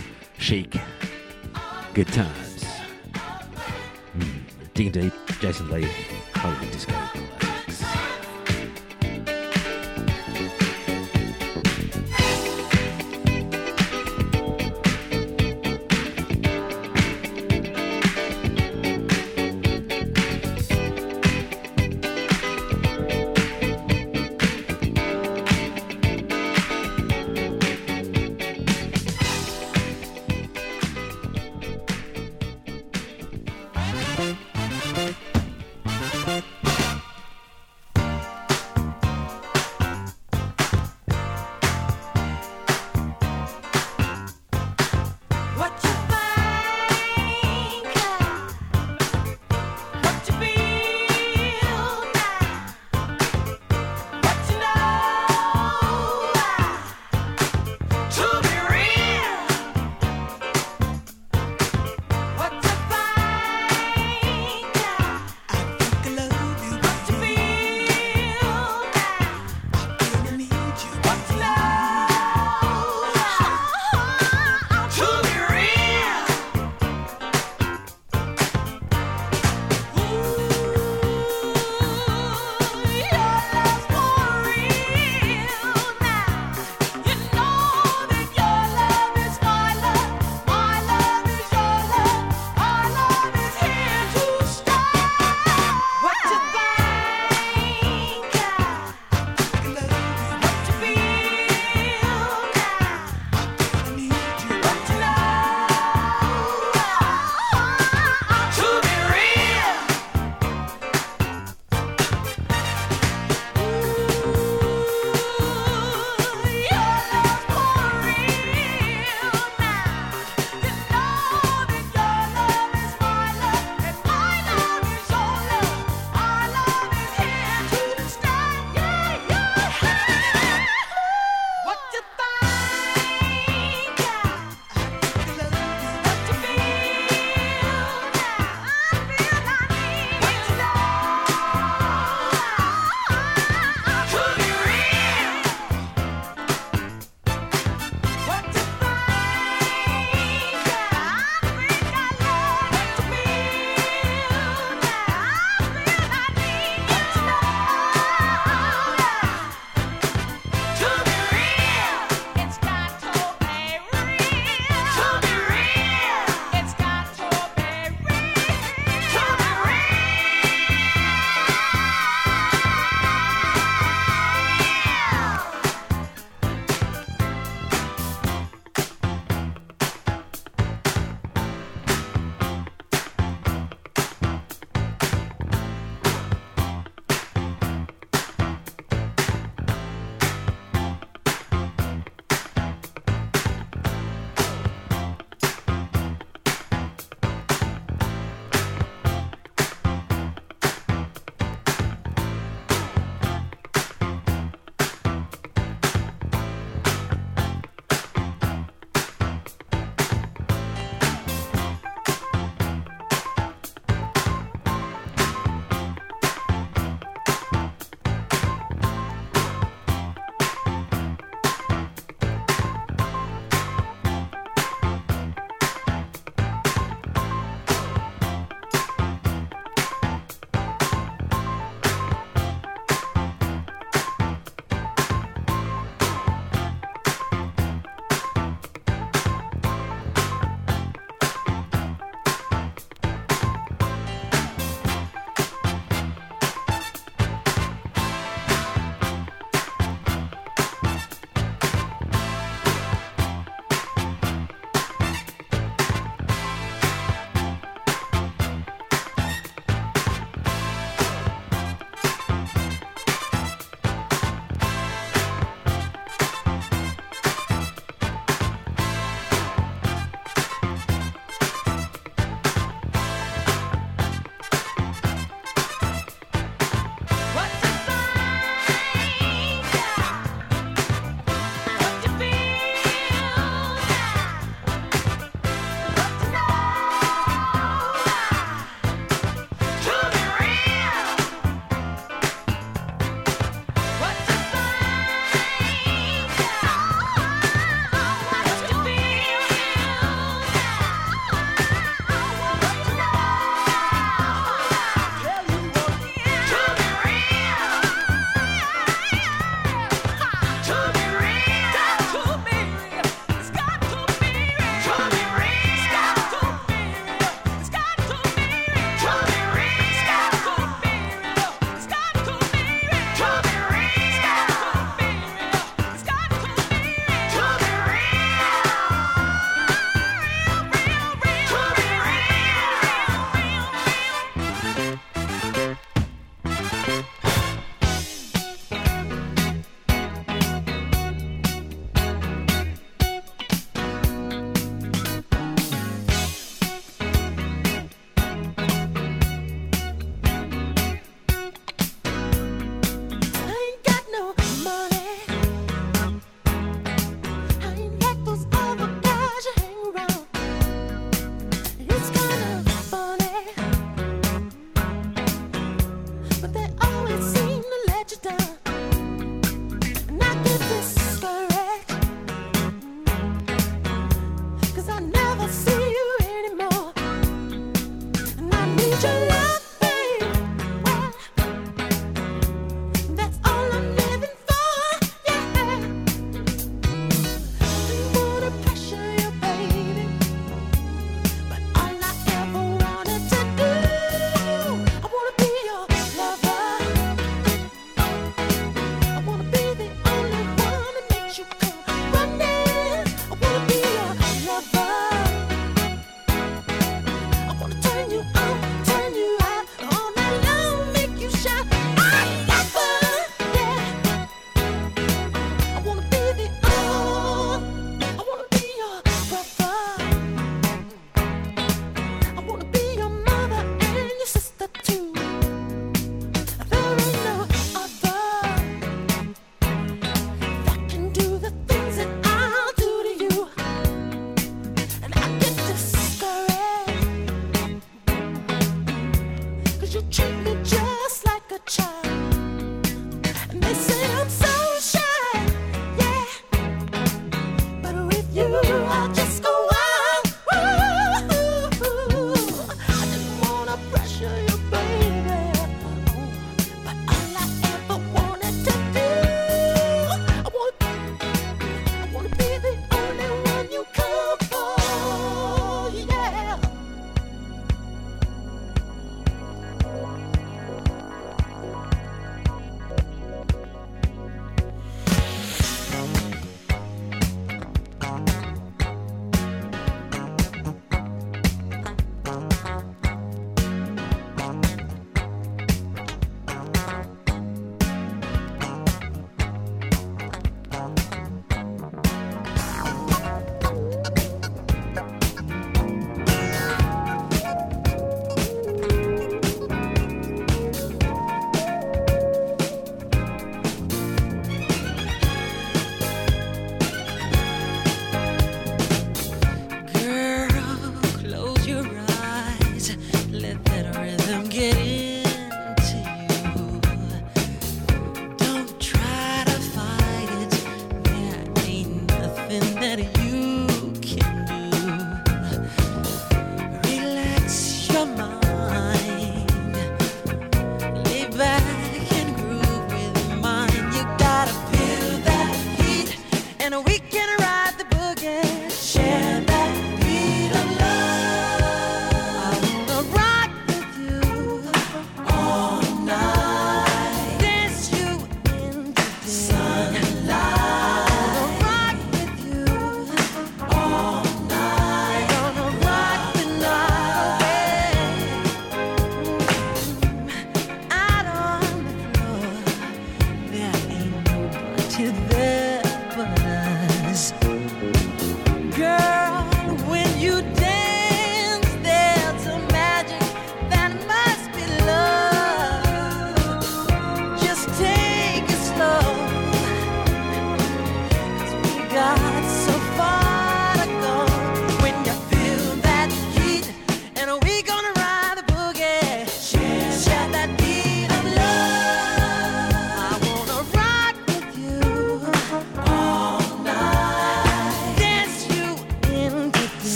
Good 1.94 2.08
Times. 2.08 2.64
Mm. 4.18 4.40
Digging 4.74 4.90
Deep, 4.90 5.12
Jason 5.38 5.70
Lee, 5.70 5.86
Hollywood 6.34 6.72
Disco 6.72 7.43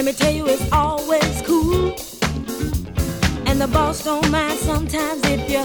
Let 0.00 0.06
me 0.06 0.12
tell 0.14 0.32
you, 0.32 0.46
it's 0.48 0.72
always 0.72 1.42
cool. 1.42 1.94
And 3.44 3.60
the 3.60 3.68
boss 3.70 4.02
don't 4.02 4.30
mind 4.30 4.58
sometimes 4.58 5.20
if 5.26 5.50
you 5.50 5.58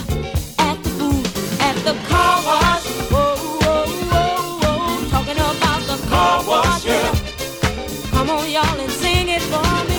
act 0.60 0.84
the 0.84 0.90
fool 0.90 1.24
at 1.62 1.76
the 1.86 1.96
car 2.10 2.44
wash. 2.46 2.86
Whoa, 3.14 3.38
whoa, 3.38 3.86
whoa, 4.12 4.60
whoa. 4.60 5.10
Talking 5.10 5.38
about 5.38 5.82
the 5.88 6.08
car, 6.10 6.44
wash, 6.46 6.66
wash, 6.66 6.86
yeah. 6.86 7.16
Come 8.12 8.30
on, 8.30 8.52
y'all, 8.52 8.78
and 8.78 8.92
sing 8.92 9.30
it 9.30 9.42
for 9.44 9.86
me. 9.88 9.95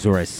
Rose 0.00 0.06
Royce 0.06 0.39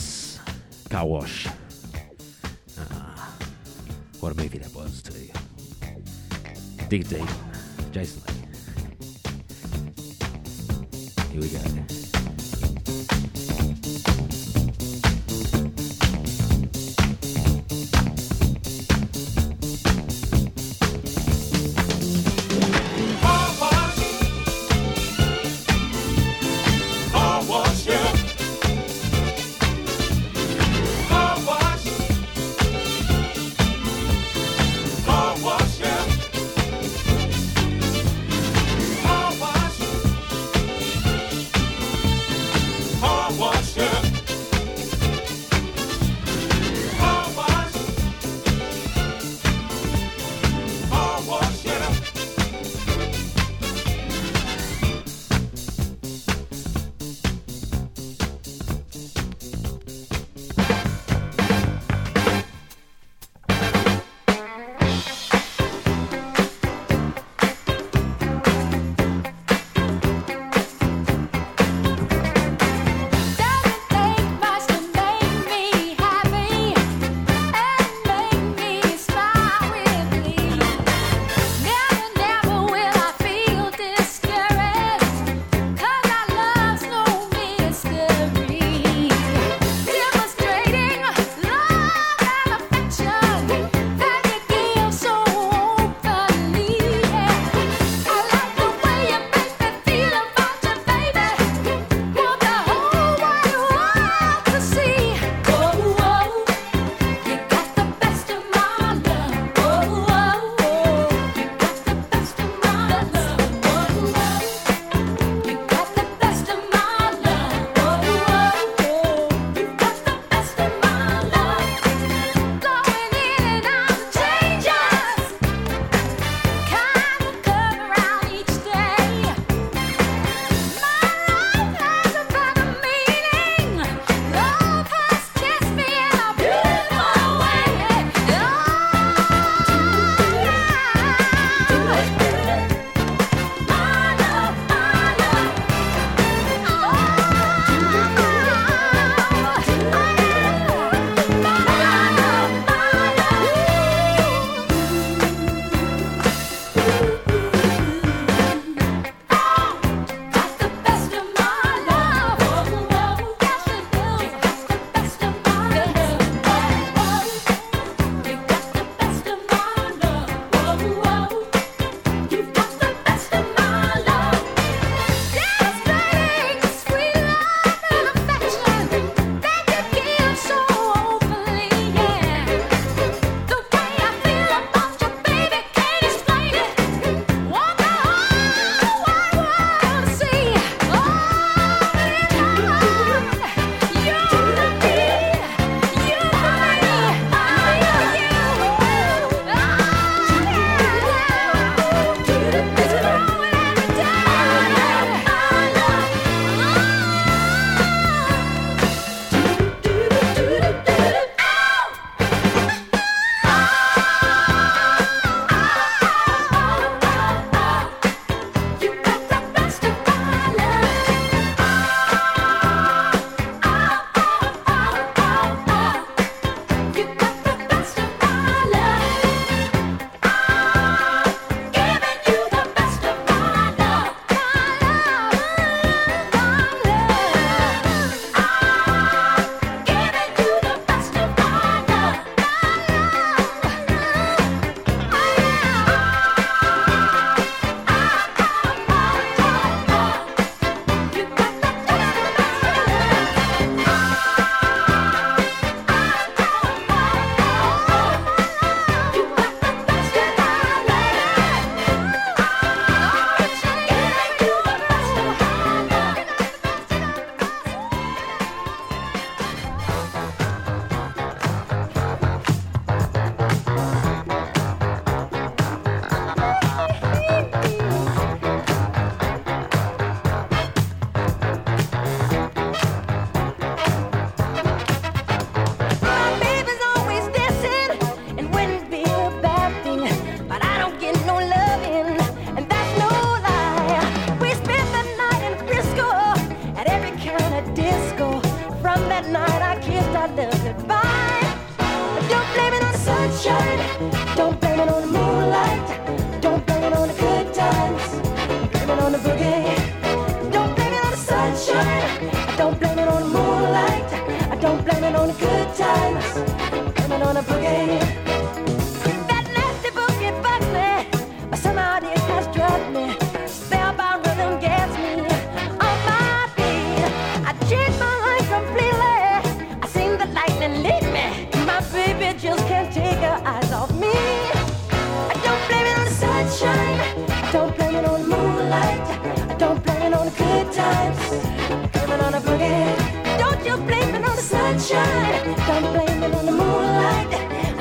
sunshine. 344.79 345.55
Don't 345.67 345.93
blame 345.93 346.23
it 346.23 346.33
on 346.35 346.45
the 346.45 346.51
moonlight. 346.51 347.29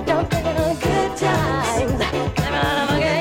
Don't 0.06 0.28
blame 0.30 0.46
it 0.46 0.60
on 0.60 0.76
good 0.76 1.16
times. 1.16 1.76
Blame 1.76 1.94
it 1.94 2.00
on 2.40 2.54
a 2.54 2.86
monkey. 2.88 3.20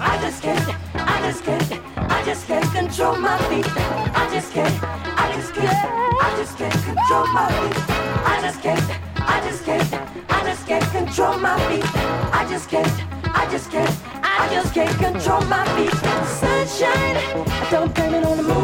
I 0.00 0.18
just 0.20 0.42
can't, 0.42 0.68
I 0.94 1.20
just 1.22 1.44
can't, 1.44 1.72
I 1.96 2.24
just 2.24 2.46
can't 2.46 2.72
control 2.72 3.16
my 3.16 3.38
feet. 3.48 3.66
I 3.76 4.28
just 4.32 4.52
can't, 4.52 4.82
I 5.18 5.32
just 5.34 5.54
can't, 5.54 5.76
I 6.26 6.36
just 6.36 6.58
can't 6.58 6.84
control 6.84 7.26
my 7.28 7.48
feet. 7.58 7.76
I 8.32 8.40
just 8.42 8.60
can't, 8.60 8.90
I 9.16 9.40
just 9.44 9.64
can't, 9.64 9.90
I 10.24 10.26
just 10.42 10.66
can't 10.66 10.88
control 10.90 11.32
my 11.42 11.56
feet. 11.68 11.84
don't 12.42 12.58
I 15.52 15.64
I. 15.76 15.92
Sunshine. 16.40 17.16
Don't 17.70 17.94
blame 17.94 18.14
it 18.14 18.24
on 18.24 18.36
the 18.36 18.42
moonlight. 18.42 18.61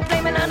I'm 0.00 0.08
blaming 0.08 0.36
on 0.40 0.49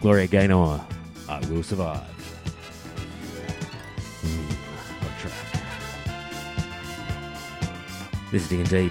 Gloria 0.00 0.26
Gaynor, 0.26 0.80
I 1.28 1.40
Will 1.50 1.62
Survive. 1.62 2.00
Hmm, 4.22 4.50
track. 5.20 5.34
This 8.32 8.50
is 8.50 8.70
D&D. 8.70 8.90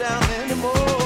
down 0.00 0.22
anymore. 0.30 0.99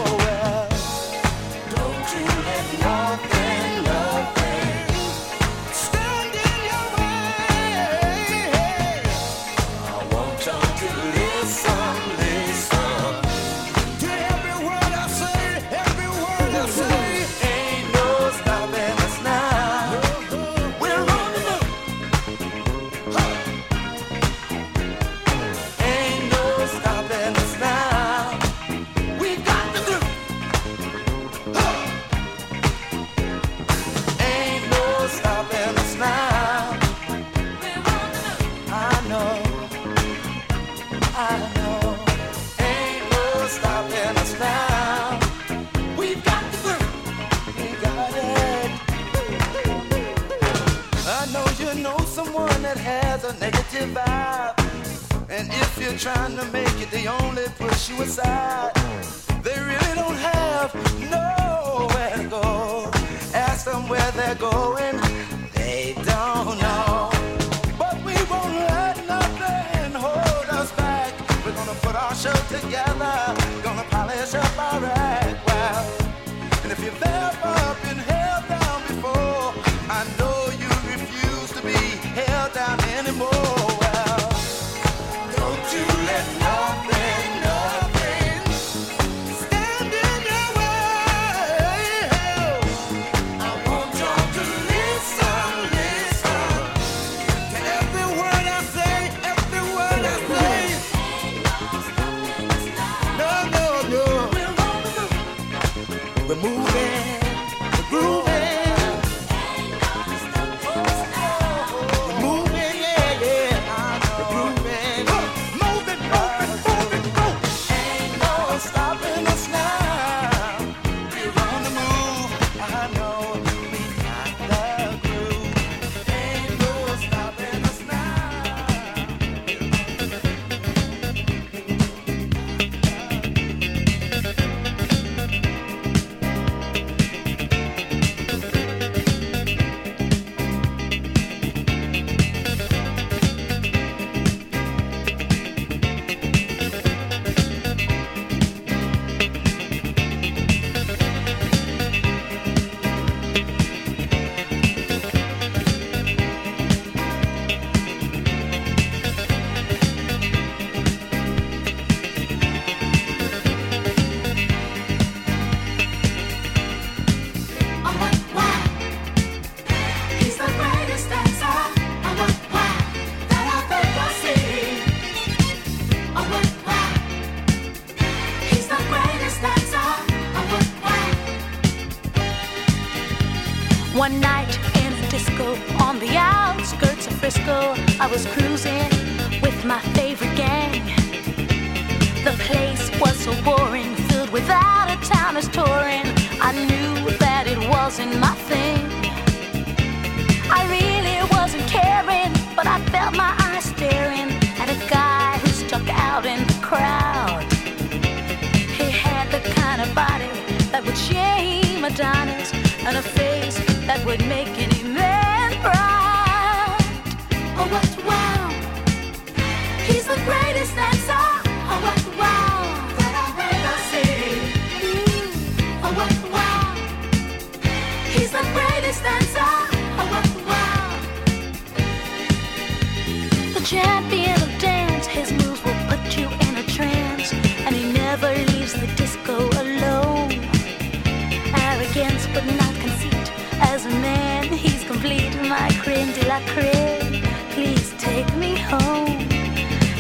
arrogance 241.97 242.27
but 242.33 242.45
not 242.57 242.75
conceit. 242.81 243.33
As 243.61 243.87
a 243.87 243.91
man, 243.91 244.45
he's 244.45 244.85
complete. 244.85 245.35
My 245.43 245.71
creme 245.81 246.13
de 246.13 246.27
la 246.27 246.41
creme, 246.47 247.23
please 247.51 247.95
take 247.99 248.29
me 248.37 248.57
home. 248.57 249.19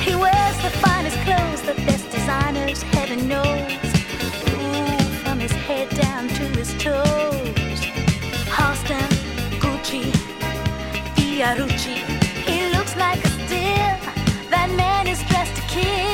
He 0.02 0.14
wears 0.14 0.56
the 0.62 0.70
finest 0.82 1.16
clothes, 1.18 1.62
the 1.62 1.74
best 1.86 2.10
designers, 2.10 2.82
heaven 2.82 3.28
knows. 3.28 3.72
Ooh, 4.48 4.98
from 5.22 5.38
his 5.40 5.52
head 5.52 5.88
down 5.90 6.28
to 6.28 6.44
his 6.58 6.72
toes. 6.82 7.80
Halston, 8.56 9.10
Gucci, 9.60 10.10
Fiorucci. 11.14 11.96
He 12.48 12.76
looks 12.76 12.96
like 12.96 13.24
a 13.24 13.28
steal. 13.28 13.94
That 14.50 14.70
man 14.76 15.06
is 15.06 15.22
dressed 15.24 15.56
to 15.56 15.62
kill. 15.62 16.13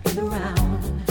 the 0.00 0.24
around. 0.24 1.01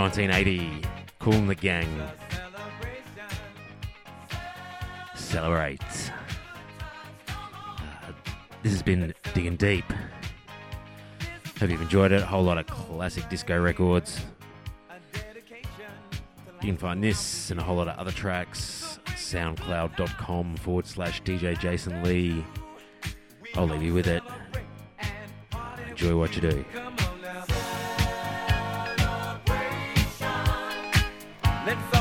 1980. 0.00 0.82
Kool 1.18 1.46
the 1.46 1.54
Gang. 1.54 1.86
Celebrate. 5.14 5.82
Uh, 7.28 8.12
this 8.62 8.72
has 8.72 8.82
been 8.82 9.12
Digging 9.34 9.56
Deep. 9.56 9.84
Hope 11.58 11.68
you've 11.68 11.82
enjoyed 11.82 12.12
it. 12.12 12.22
A 12.22 12.26
whole 12.26 12.42
lot 12.42 12.56
of 12.56 12.66
classic 12.66 13.28
disco 13.28 13.60
records. 13.60 14.24
You 16.62 16.68
can 16.68 16.78
find 16.78 17.04
this 17.04 17.50
and 17.50 17.60
a 17.60 17.62
whole 17.62 17.76
lot 17.76 17.88
of 17.88 17.98
other 17.98 18.10
tracks 18.10 18.98
soundcloud.com 19.04 20.56
forward 20.56 20.86
slash 20.86 21.22
DJ 21.22 21.58
Jason 21.58 22.02
Lee. 22.02 22.42
I'll 23.54 23.68
leave 23.68 23.82
you 23.82 23.92
with 23.92 24.06
it. 24.06 24.22
Enjoy 25.88 26.16
what 26.16 26.34
you 26.34 26.40
do. 26.40 26.64
Let's 31.66 31.99